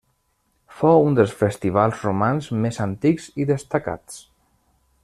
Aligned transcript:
Fou 0.77 1.03
un 1.09 1.17
dels 1.19 1.35
festivals 1.41 2.01
romans 2.07 2.49
més 2.65 2.81
antics 2.89 3.29
i 3.45 3.49
destacats. 3.53 4.19